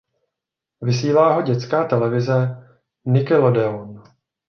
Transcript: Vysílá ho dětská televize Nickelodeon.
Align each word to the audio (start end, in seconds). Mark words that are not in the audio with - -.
Vysílá 0.81 1.33
ho 1.35 1.41
dětská 1.41 1.83
televize 1.85 2.67
Nickelodeon. 3.05 4.03